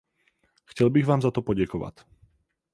[0.65, 2.05] Chtěl bych vám za to poděkovat.